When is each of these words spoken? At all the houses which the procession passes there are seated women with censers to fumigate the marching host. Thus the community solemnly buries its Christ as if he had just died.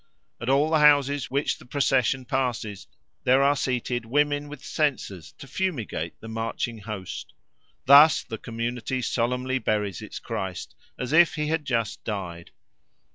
At 0.41 0.49
all 0.49 0.71
the 0.71 0.79
houses 0.79 1.29
which 1.29 1.59
the 1.59 1.65
procession 1.67 2.25
passes 2.25 2.87
there 3.23 3.43
are 3.43 3.55
seated 3.55 4.03
women 4.03 4.47
with 4.49 4.65
censers 4.65 5.31
to 5.33 5.45
fumigate 5.45 6.19
the 6.19 6.27
marching 6.27 6.79
host. 6.79 7.35
Thus 7.85 8.23
the 8.23 8.39
community 8.39 9.03
solemnly 9.03 9.59
buries 9.59 10.01
its 10.01 10.17
Christ 10.17 10.73
as 10.97 11.13
if 11.13 11.35
he 11.35 11.49
had 11.49 11.65
just 11.65 12.03
died. 12.03 12.49